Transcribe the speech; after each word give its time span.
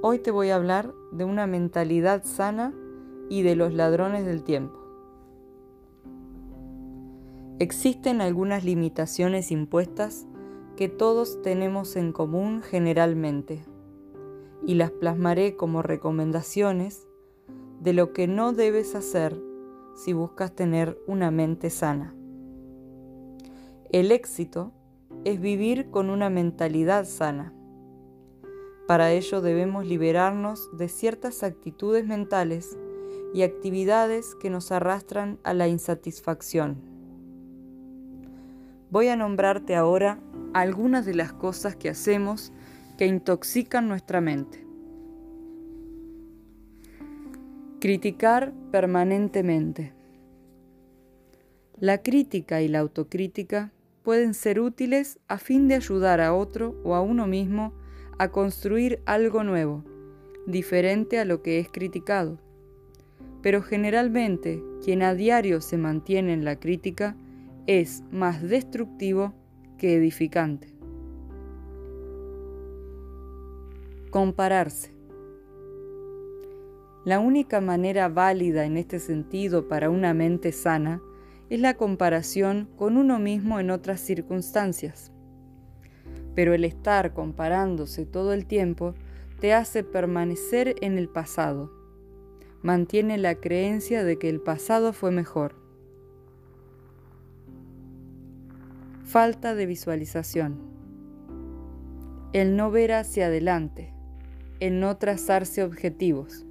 Hoy 0.00 0.20
te 0.20 0.30
voy 0.30 0.50
a 0.50 0.54
hablar 0.54 0.94
de 1.10 1.24
una 1.24 1.48
mentalidad 1.48 2.22
sana 2.24 2.72
y 3.28 3.42
de 3.42 3.56
los 3.56 3.74
ladrones 3.74 4.24
del 4.24 4.44
tiempo. 4.44 4.78
Existen 7.58 8.20
algunas 8.20 8.62
limitaciones 8.62 9.50
impuestas 9.50 10.28
que 10.76 10.88
todos 10.88 11.42
tenemos 11.42 11.96
en 11.96 12.12
común 12.12 12.62
generalmente 12.62 13.64
y 14.64 14.76
las 14.76 14.92
plasmaré 14.92 15.56
como 15.56 15.82
recomendaciones 15.82 17.08
de 17.80 17.92
lo 17.92 18.12
que 18.12 18.28
no 18.28 18.52
debes 18.52 18.94
hacer 18.94 19.36
si 19.96 20.12
buscas 20.12 20.54
tener 20.54 20.96
una 21.08 21.32
mente 21.32 21.70
sana. 21.70 22.14
El 23.90 24.12
éxito 24.12 24.70
es 25.24 25.40
vivir 25.40 25.90
con 25.90 26.08
una 26.08 26.30
mentalidad 26.30 27.04
sana. 27.04 27.52
Para 28.88 29.12
ello 29.12 29.42
debemos 29.42 29.84
liberarnos 29.84 30.74
de 30.74 30.88
ciertas 30.88 31.42
actitudes 31.42 32.06
mentales 32.06 32.78
y 33.34 33.42
actividades 33.42 34.34
que 34.34 34.48
nos 34.48 34.72
arrastran 34.72 35.38
a 35.44 35.52
la 35.52 35.68
insatisfacción. 35.68 36.78
Voy 38.88 39.08
a 39.08 39.16
nombrarte 39.16 39.76
ahora 39.76 40.18
algunas 40.54 41.04
de 41.04 41.14
las 41.14 41.34
cosas 41.34 41.76
que 41.76 41.90
hacemos 41.90 42.50
que 42.96 43.04
intoxican 43.04 43.88
nuestra 43.88 44.22
mente. 44.22 44.66
Criticar 47.80 48.54
permanentemente. 48.72 49.92
La 51.78 52.02
crítica 52.02 52.62
y 52.62 52.68
la 52.68 52.78
autocrítica 52.78 53.70
pueden 54.02 54.32
ser 54.32 54.60
útiles 54.60 55.18
a 55.28 55.36
fin 55.36 55.68
de 55.68 55.74
ayudar 55.74 56.22
a 56.22 56.32
otro 56.32 56.74
o 56.84 56.94
a 56.94 57.02
uno 57.02 57.26
mismo 57.26 57.74
a 58.18 58.28
construir 58.28 59.00
algo 59.06 59.44
nuevo, 59.44 59.84
diferente 60.46 61.18
a 61.18 61.24
lo 61.24 61.42
que 61.42 61.58
es 61.58 61.68
criticado. 61.70 62.38
Pero 63.42 63.62
generalmente 63.62 64.62
quien 64.84 65.02
a 65.02 65.14
diario 65.14 65.60
se 65.60 65.78
mantiene 65.78 66.32
en 66.32 66.44
la 66.44 66.58
crítica 66.58 67.16
es 67.66 68.02
más 68.10 68.42
destructivo 68.42 69.34
que 69.76 69.94
edificante. 69.94 70.74
Compararse. 74.10 74.92
La 77.04 77.20
única 77.20 77.60
manera 77.60 78.08
válida 78.08 78.64
en 78.64 78.76
este 78.76 78.98
sentido 78.98 79.68
para 79.68 79.90
una 79.90 80.12
mente 80.12 80.50
sana 80.52 81.00
es 81.48 81.60
la 81.60 81.74
comparación 81.74 82.68
con 82.76 82.96
uno 82.96 83.18
mismo 83.18 83.60
en 83.60 83.70
otras 83.70 84.00
circunstancias. 84.00 85.12
Pero 86.38 86.54
el 86.54 86.64
estar 86.64 87.14
comparándose 87.14 88.06
todo 88.06 88.32
el 88.32 88.46
tiempo 88.46 88.94
te 89.40 89.54
hace 89.54 89.82
permanecer 89.82 90.76
en 90.82 90.96
el 90.96 91.08
pasado. 91.08 91.72
Mantiene 92.62 93.18
la 93.18 93.34
creencia 93.34 94.04
de 94.04 94.20
que 94.20 94.28
el 94.28 94.40
pasado 94.40 94.92
fue 94.92 95.10
mejor. 95.10 95.56
Falta 99.02 99.56
de 99.56 99.66
visualización. 99.66 100.60
El 102.32 102.54
no 102.54 102.70
ver 102.70 102.92
hacia 102.92 103.26
adelante 103.26 103.92
el 104.60 104.78
no 104.78 104.96
trazarse 104.96 105.64
objetivos. 105.64 106.46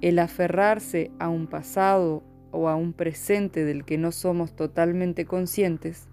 El 0.00 0.20
aferrarse 0.20 1.10
a 1.18 1.28
un 1.28 1.48
pasado 1.48 2.22
o 2.52 2.68
a 2.68 2.76
un 2.76 2.92
presente 2.92 3.64
del 3.64 3.84
que 3.84 3.98
no 3.98 4.12
somos 4.12 4.54
totalmente 4.54 5.24
conscientes, 5.24 6.06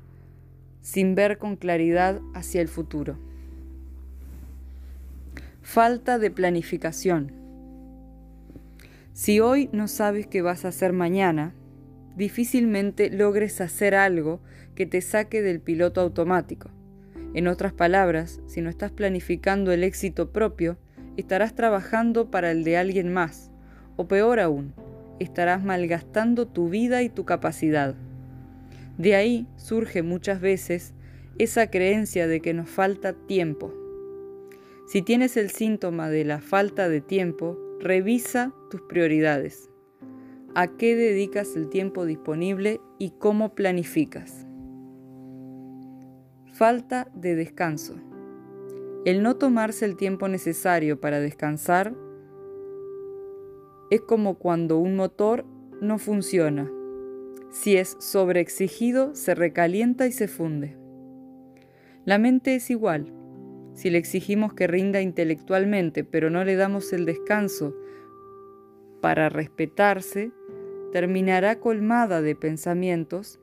sin 0.87 1.15
ver 1.15 1.37
con 1.37 1.57
claridad 1.57 2.21
hacia 2.33 2.61
el 2.61 2.69
futuro. 2.69 3.17
Falta 5.61 6.17
de 6.17 6.31
planificación. 6.31 7.33
Si 9.11 9.41
hoy 9.41 9.69
no 9.73 9.89
sabes 9.89 10.27
qué 10.27 10.41
vas 10.41 10.63
a 10.63 10.69
hacer 10.69 10.93
mañana, 10.93 11.53
difícilmente 12.15 13.09
logres 13.09 13.59
hacer 13.59 13.95
algo 13.95 14.39
que 14.75 14.85
te 14.85 15.01
saque 15.01 15.41
del 15.41 15.59
piloto 15.59 15.99
automático. 15.99 16.69
En 17.33 17.49
otras 17.49 17.73
palabras, 17.73 18.39
si 18.47 18.61
no 18.61 18.69
estás 18.69 18.93
planificando 18.93 19.73
el 19.73 19.83
éxito 19.83 20.31
propio, 20.31 20.77
estarás 21.17 21.53
trabajando 21.53 22.31
para 22.31 22.49
el 22.49 22.63
de 22.63 22.77
alguien 22.77 23.11
más, 23.11 23.51
o 23.97 24.07
peor 24.07 24.39
aún, 24.39 24.73
estarás 25.19 25.65
malgastando 25.65 26.47
tu 26.47 26.69
vida 26.69 27.03
y 27.03 27.09
tu 27.09 27.25
capacidad. 27.25 27.97
De 28.97 29.15
ahí 29.15 29.47
surge 29.57 30.01
muchas 30.01 30.41
veces 30.41 30.93
esa 31.37 31.69
creencia 31.69 32.27
de 32.27 32.41
que 32.41 32.53
nos 32.53 32.69
falta 32.69 33.13
tiempo. 33.13 33.73
Si 34.87 35.01
tienes 35.01 35.37
el 35.37 35.51
síntoma 35.51 36.09
de 36.09 36.25
la 36.25 36.39
falta 36.39 36.89
de 36.89 37.01
tiempo, 37.01 37.57
revisa 37.79 38.53
tus 38.71 38.81
prioridades. 38.81 39.69
¿A 40.55 40.67
qué 40.77 40.95
dedicas 40.95 41.55
el 41.55 41.69
tiempo 41.69 42.05
disponible 42.05 42.81
y 42.97 43.11
cómo 43.11 43.53
planificas? 43.53 44.47
Falta 46.53 47.11
de 47.13 47.35
descanso. 47.35 47.95
El 49.05 49.21
no 49.21 49.35
tomarse 49.35 49.85
el 49.85 49.95
tiempo 49.95 50.27
necesario 50.27 50.99
para 50.99 51.19
descansar 51.19 51.93
es 53.91 54.01
como 54.01 54.39
cuando 54.39 54.79
un 54.79 54.95
motor 54.95 55.45
no 55.81 55.99
funciona. 55.99 56.71
Si 57.49 57.77
es 57.77 57.95
sobreexigido, 57.99 59.15
se 59.15 59.35
recalienta 59.35 60.07
y 60.07 60.11
se 60.11 60.27
funde. 60.27 60.77
La 62.05 62.17
mente 62.17 62.55
es 62.55 62.69
igual. 62.69 63.13
Si 63.73 63.89
le 63.89 63.97
exigimos 63.97 64.53
que 64.53 64.67
rinda 64.67 65.01
intelectualmente, 65.01 66.03
pero 66.03 66.29
no 66.29 66.43
le 66.43 66.55
damos 66.55 66.93
el 66.93 67.05
descanso 67.05 67.75
para 69.01 69.29
respetarse, 69.29 70.31
terminará 70.91 71.59
colmada 71.59 72.21
de 72.21 72.35
pensamientos 72.35 73.39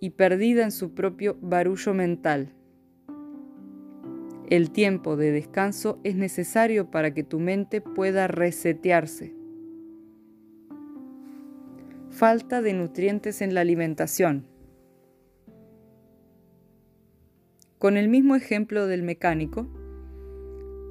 y 0.00 0.10
perdida 0.10 0.64
en 0.64 0.72
su 0.72 0.94
propio 0.94 1.36
barullo 1.40 1.94
mental. 1.94 2.54
El 4.48 4.72
tiempo 4.72 5.16
de 5.16 5.30
descanso 5.30 6.00
es 6.02 6.16
necesario 6.16 6.90
para 6.90 7.14
que 7.14 7.22
tu 7.22 7.38
mente 7.38 7.80
pueda 7.80 8.26
resetearse. 8.26 9.39
Falta 12.10 12.60
de 12.60 12.74
nutrientes 12.74 13.40
en 13.40 13.54
la 13.54 13.62
alimentación. 13.62 14.46
Con 17.78 17.96
el 17.96 18.08
mismo 18.08 18.36
ejemplo 18.36 18.86
del 18.86 19.02
mecánico, 19.02 19.68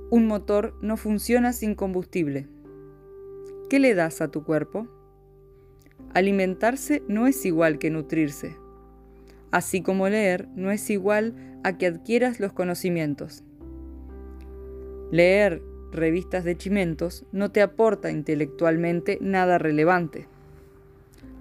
un 0.09 0.25
motor 0.25 0.73
no 0.81 0.97
funciona 0.97 1.53
sin 1.53 1.75
combustible. 1.75 2.47
¿Qué 3.69 3.79
le 3.79 3.93
das 3.93 4.21
a 4.21 4.29
tu 4.29 4.43
cuerpo? 4.43 4.87
Alimentarse 6.13 7.03
no 7.07 7.27
es 7.27 7.45
igual 7.45 7.77
que 7.77 7.91
nutrirse 7.91 8.55
así 9.51 9.81
como 9.81 10.09
leer 10.09 10.47
no 10.55 10.71
es 10.71 10.89
igual 10.89 11.35
a 11.63 11.77
que 11.77 11.87
adquieras 11.87 12.39
los 12.39 12.53
conocimientos. 12.53 13.43
Leer 15.11 15.61
revistas 15.91 16.43
de 16.43 16.55
chimentos 16.55 17.25
no 17.31 17.51
te 17.51 17.61
aporta 17.61 18.11
intelectualmente 18.11 19.17
nada 19.21 19.57
relevante. 19.57 20.27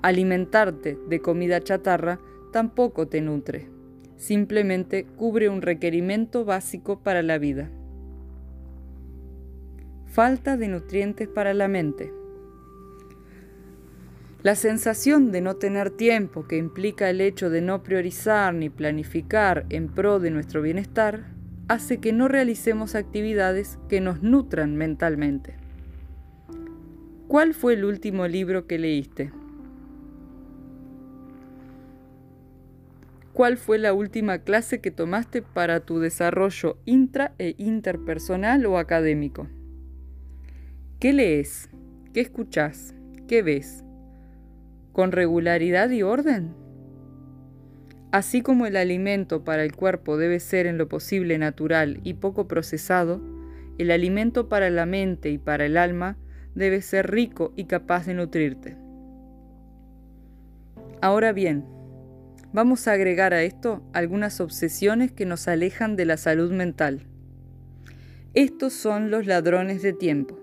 Alimentarte 0.00 0.96
de 1.08 1.20
comida 1.20 1.60
chatarra 1.60 2.20
tampoco 2.52 3.08
te 3.08 3.20
nutre, 3.20 3.68
simplemente 4.16 5.04
cubre 5.16 5.48
un 5.48 5.60
requerimiento 5.60 6.44
básico 6.44 7.00
para 7.00 7.22
la 7.22 7.38
vida. 7.38 7.70
Falta 10.06 10.56
de 10.56 10.68
nutrientes 10.68 11.28
para 11.28 11.52
la 11.52 11.66
mente. 11.66 12.12
La 14.44 14.54
sensación 14.54 15.32
de 15.32 15.40
no 15.40 15.56
tener 15.56 15.90
tiempo 15.90 16.46
que 16.46 16.56
implica 16.56 17.10
el 17.10 17.20
hecho 17.20 17.50
de 17.50 17.60
no 17.60 17.82
priorizar 17.82 18.54
ni 18.54 18.70
planificar 18.70 19.66
en 19.68 19.88
pro 19.88 20.20
de 20.20 20.30
nuestro 20.30 20.62
bienestar 20.62 21.26
hace 21.66 21.98
que 21.98 22.12
no 22.12 22.28
realicemos 22.28 22.94
actividades 22.94 23.78
que 23.88 24.00
nos 24.00 24.22
nutran 24.22 24.76
mentalmente. 24.76 25.54
¿Cuál 27.26 27.52
fue 27.52 27.74
el 27.74 27.84
último 27.84 28.28
libro 28.28 28.66
que 28.66 28.78
leíste? 28.78 29.32
¿Cuál 33.38 33.56
fue 33.56 33.78
la 33.78 33.92
última 33.92 34.40
clase 34.40 34.80
que 34.80 34.90
tomaste 34.90 35.42
para 35.42 35.78
tu 35.78 36.00
desarrollo 36.00 36.76
intra 36.86 37.36
e 37.38 37.54
interpersonal 37.56 38.66
o 38.66 38.78
académico? 38.78 39.46
¿Qué 40.98 41.12
lees? 41.12 41.70
¿Qué 42.12 42.20
escuchas? 42.20 42.96
¿Qué 43.28 43.42
ves? 43.42 43.84
con 44.90 45.12
regularidad 45.12 45.88
y 45.90 46.02
orden. 46.02 46.52
Así 48.10 48.42
como 48.42 48.66
el 48.66 48.76
alimento 48.76 49.44
para 49.44 49.62
el 49.62 49.76
cuerpo 49.76 50.16
debe 50.16 50.40
ser 50.40 50.66
en 50.66 50.76
lo 50.76 50.88
posible 50.88 51.38
natural 51.38 52.00
y 52.02 52.14
poco 52.14 52.48
procesado, 52.48 53.20
el 53.78 53.92
alimento 53.92 54.48
para 54.48 54.68
la 54.68 54.84
mente 54.84 55.30
y 55.30 55.38
para 55.38 55.66
el 55.66 55.76
alma 55.76 56.18
debe 56.56 56.82
ser 56.82 57.12
rico 57.12 57.52
y 57.54 57.66
capaz 57.66 58.06
de 58.06 58.14
nutrirte. 58.14 58.76
Ahora 61.00 61.32
bien, 61.32 61.77
vamos 62.52 62.88
a 62.88 62.92
agregar 62.92 63.34
a 63.34 63.42
esto 63.42 63.82
algunas 63.92 64.40
obsesiones 64.40 65.12
que 65.12 65.26
nos 65.26 65.48
alejan 65.48 65.96
de 65.96 66.04
la 66.04 66.16
salud 66.16 66.52
mental. 66.52 67.06
Estos 68.34 68.72
son 68.72 69.10
los 69.10 69.26
ladrones 69.26 69.82
de 69.82 69.92
tiempo. 69.92 70.38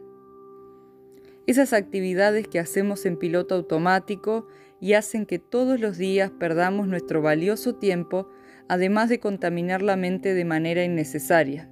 Esas 1.47 1.73
actividades 1.73 2.47
que 2.47 2.59
hacemos 2.59 3.05
en 3.05 3.17
piloto 3.17 3.55
automático 3.55 4.47
y 4.81 4.93
hacen 4.93 5.25
que 5.25 5.39
todos 5.39 5.79
los 5.79 5.97
días 5.97 6.31
perdamos 6.31 6.87
nuestro 6.87 7.21
valioso 7.21 7.75
tiempo, 7.75 8.29
además 8.67 9.09
de 9.09 9.19
contaminar 9.19 9.81
la 9.81 9.95
mente 9.95 10.33
de 10.33 10.45
manera 10.45 10.83
innecesaria. 10.83 11.69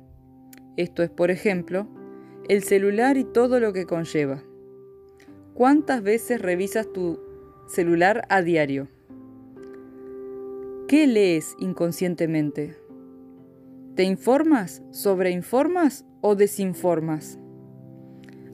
Esto 0.78 1.04
es, 1.04 1.10
por 1.10 1.32
ejemplo, 1.32 1.88
el 2.50 2.64
celular 2.64 3.18
y 3.18 3.24
todo 3.24 3.60
lo 3.60 3.74
que 3.74 3.86
conlleva. 3.86 4.44
¿Cuántas 5.54 6.02
veces 6.02 6.42
revisas 6.42 6.92
tu 6.92 7.20
celular 7.68 8.26
a 8.30 8.42
diario? 8.42 8.88
¿Qué 10.88 11.08
lees 11.08 11.56
inconscientemente? 11.60 12.76
¿Te 13.96 14.04
informas, 14.04 14.84
sobreinformas 14.92 16.06
o 16.20 16.36
desinformas? 16.36 17.40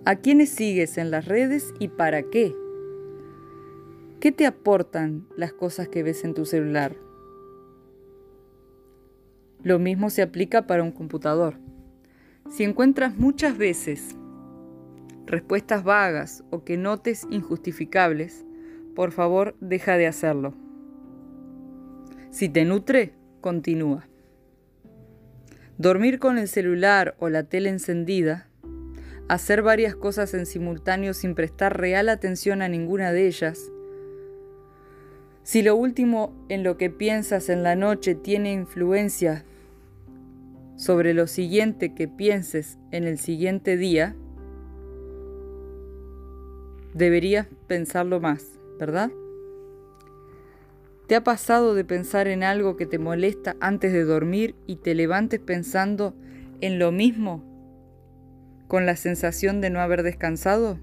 ¿A 0.06 0.16
quiénes 0.16 0.50
sigues 0.50 1.00
en 1.00 1.10
las 1.10 1.26
redes 1.26 1.74
y 1.80 1.88
para 1.88 2.22
qué? 2.22 2.56
¿Qué 4.20 4.32
te 4.32 4.46
aportan 4.46 5.28
las 5.38 5.54
cosas 5.54 5.88
que 5.88 6.04
ves 6.04 6.24
en 6.24 6.36
tu 6.36 6.46
celular? 6.46 6.96
Lo 9.64 9.80
mismo 9.80 10.12
se 10.12 10.22
aplica 10.22 10.68
para 10.68 10.84
un 10.84 10.92
computador. 10.92 11.56
Si 12.48 12.64
encuentras 12.64 13.18
muchas 13.18 13.58
veces 13.58 14.16
respuestas 15.26 15.84
vagas 15.84 16.44
o 16.52 16.64
que 16.64 16.78
notes 16.78 17.26
injustificables, 17.32 18.46
por 18.96 19.12
favor 19.12 19.56
deja 19.60 19.98
de 19.98 20.06
hacerlo. 20.06 20.69
Si 22.32 22.48
te 22.48 22.64
nutre, 22.64 23.14
continúa. 23.42 24.08
Dormir 25.80 26.20
con 26.20 26.38
el 26.38 26.48
celular 26.48 27.16
o 27.20 27.30
la 27.30 27.44
tele 27.44 27.70
encendida, 27.70 28.48
hacer 29.28 29.62
varias 29.64 29.96
cosas 29.96 30.34
en 30.34 30.46
simultáneo 30.46 31.14
sin 31.14 31.34
prestar 31.34 31.80
real 31.80 32.08
atención 32.08 32.62
a 32.62 32.68
ninguna 32.68 33.12
de 33.12 33.28
ellas, 33.28 33.72
si 35.42 35.64
lo 35.64 35.76
último 35.76 36.46
en 36.50 36.64
lo 36.64 36.78
que 36.78 36.92
piensas 36.92 37.50
en 37.50 37.64
la 37.64 37.76
noche 37.76 38.14
tiene 38.14 38.54
influencia 38.54 39.44
sobre 40.76 41.16
lo 41.16 41.26
siguiente 41.26 41.96
que 41.96 42.08
pienses 42.08 42.78
en 42.92 43.06
el 43.06 43.18
siguiente 43.18 43.76
día, 43.76 44.16
deberías 46.94 47.48
pensarlo 47.68 48.20
más, 48.20 48.60
¿verdad? 48.78 49.10
¿Te 51.10 51.16
ha 51.16 51.24
pasado 51.24 51.74
de 51.74 51.84
pensar 51.84 52.28
en 52.28 52.44
algo 52.44 52.78
que 52.78 52.86
te 52.86 53.00
molesta 53.00 53.56
antes 53.60 53.92
de 53.92 54.04
dormir 54.04 54.54
y 54.68 54.76
te 54.76 54.94
levantes 54.94 55.40
pensando 55.40 56.14
en 56.62 56.78
lo 56.78 56.92
mismo 56.92 57.44
con 58.68 58.86
la 58.86 58.96
sensación 58.96 59.60
de 59.60 59.72
no 59.72 59.80
haber 59.80 60.04
descansado? 60.04 60.78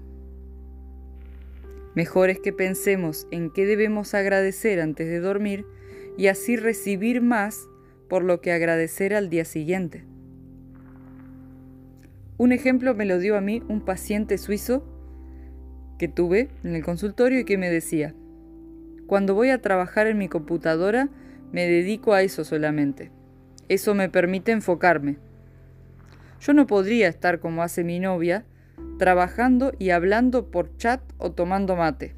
Mejor 1.95 2.29
es 2.29 2.41
que 2.41 2.51
pensemos 2.51 3.25
en 3.31 3.51
qué 3.53 3.65
debemos 3.65 4.13
agradecer 4.13 4.81
antes 4.81 5.07
de 5.07 5.21
dormir 5.21 5.65
y 6.17 6.27
así 6.27 6.57
recibir 6.57 7.21
más 7.21 7.65
por 8.09 8.21
lo 8.21 8.41
que 8.41 8.51
agradecer 8.51 9.13
al 9.13 9.29
día 9.29 9.45
siguiente. 9.45 10.03
Un 12.37 12.51
ejemplo 12.51 12.95
me 12.95 13.05
lo 13.05 13.17
dio 13.17 13.37
a 13.37 13.41
mí 13.41 13.63
un 13.69 13.79
paciente 13.79 14.37
suizo 14.37 14.83
que 15.97 16.09
tuve 16.09 16.49
en 16.65 16.75
el 16.75 16.83
consultorio 16.83 17.39
y 17.39 17.45
que 17.45 17.57
me 17.57 17.69
decía, 17.69 18.13
cuando 19.07 19.33
voy 19.33 19.49
a 19.49 19.61
trabajar 19.61 20.05
en 20.07 20.17
mi 20.17 20.27
computadora 20.27 21.09
me 21.51 21.65
dedico 21.65 22.13
a 22.13 22.21
eso 22.21 22.43
solamente. 22.43 23.11
Eso 23.69 23.95
me 23.95 24.09
permite 24.09 24.51
enfocarme. 24.51 25.17
Yo 26.39 26.53
no 26.53 26.67
podría 26.67 27.07
estar 27.07 27.39
como 27.39 27.63
hace 27.63 27.83
mi 27.83 27.99
novia, 27.99 28.45
trabajando 28.99 29.71
y 29.79 29.89
hablando 29.89 30.51
por 30.51 30.75
chat 30.77 31.01
o 31.17 31.31
tomando 31.31 31.75
mate. 31.75 32.15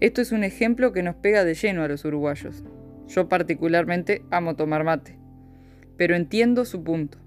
Esto 0.00 0.20
es 0.20 0.32
un 0.32 0.44
ejemplo 0.44 0.92
que 0.92 1.02
nos 1.02 1.16
pega 1.16 1.44
de 1.44 1.54
lleno 1.54 1.82
a 1.82 1.88
los 1.88 2.04
uruguayos. 2.04 2.64
Yo 3.08 3.28
particularmente 3.28 4.22
amo 4.30 4.56
tomar 4.56 4.84
mate, 4.84 5.16
pero 5.96 6.14
entiendo 6.14 6.64
su 6.64 6.82
punto. 6.82 7.18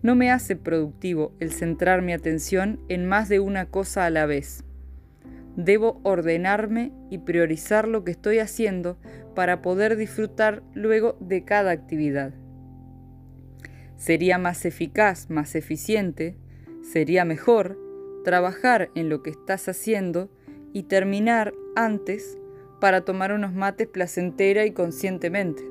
No 0.00 0.14
me 0.14 0.30
hace 0.30 0.54
productivo 0.54 1.34
el 1.40 1.52
centrar 1.52 2.02
mi 2.02 2.12
atención 2.12 2.80
en 2.88 3.06
más 3.06 3.28
de 3.28 3.40
una 3.40 3.66
cosa 3.66 4.06
a 4.06 4.10
la 4.10 4.26
vez. 4.26 4.64
Debo 5.58 5.98
ordenarme 6.04 6.92
y 7.10 7.18
priorizar 7.18 7.88
lo 7.88 8.04
que 8.04 8.12
estoy 8.12 8.38
haciendo 8.38 8.96
para 9.34 9.60
poder 9.60 9.96
disfrutar 9.96 10.62
luego 10.72 11.16
de 11.18 11.44
cada 11.44 11.72
actividad. 11.72 12.32
Sería 13.96 14.38
más 14.38 14.64
eficaz, 14.64 15.28
más 15.30 15.56
eficiente, 15.56 16.36
sería 16.80 17.24
mejor 17.24 17.76
trabajar 18.22 18.90
en 18.94 19.08
lo 19.08 19.24
que 19.24 19.30
estás 19.30 19.68
haciendo 19.68 20.30
y 20.72 20.84
terminar 20.84 21.52
antes 21.74 22.38
para 22.80 23.00
tomar 23.00 23.32
unos 23.32 23.52
mates 23.52 23.88
placentera 23.88 24.64
y 24.64 24.70
conscientemente. 24.70 25.68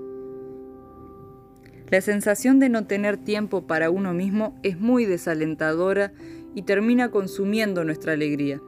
La 1.90 2.02
sensación 2.02 2.60
de 2.60 2.68
no 2.68 2.88
tener 2.88 3.16
tiempo 3.16 3.68
para 3.68 3.90
uno 3.90 4.14
mismo 4.14 4.60
es 4.64 4.78
muy 4.78 5.06
desalentadora 5.06 6.12
y 6.56 6.64
termina 6.64 7.10
consumiendo 7.10 7.86
nuestra 7.86 8.12
alegría. 8.12 8.62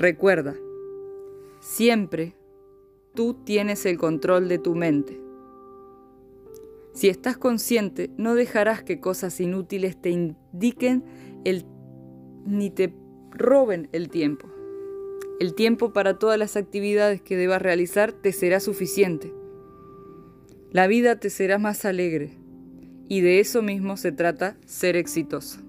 Recuerda, 0.00 0.56
siempre 1.60 2.32
tú 3.14 3.34
tienes 3.44 3.84
el 3.84 3.98
control 3.98 4.48
de 4.48 4.58
tu 4.58 4.74
mente. 4.74 5.20
Si 6.94 7.10
estás 7.10 7.36
consciente, 7.36 8.08
no 8.16 8.34
dejarás 8.34 8.82
que 8.82 8.98
cosas 8.98 9.38
inútiles 9.42 10.00
te 10.00 10.08
indiquen 10.08 11.04
el, 11.44 11.66
ni 12.46 12.70
te 12.70 12.94
roben 13.32 13.90
el 13.92 14.08
tiempo. 14.08 14.48
El 15.38 15.54
tiempo 15.54 15.92
para 15.92 16.18
todas 16.18 16.38
las 16.38 16.56
actividades 16.56 17.20
que 17.20 17.36
debas 17.36 17.60
realizar 17.60 18.10
te 18.10 18.32
será 18.32 18.58
suficiente. 18.58 19.34
La 20.70 20.86
vida 20.86 21.20
te 21.20 21.28
será 21.28 21.58
más 21.58 21.84
alegre 21.84 22.38
y 23.06 23.20
de 23.20 23.38
eso 23.38 23.60
mismo 23.60 23.98
se 23.98 24.12
trata 24.12 24.56
ser 24.64 24.96
exitoso. 24.96 25.60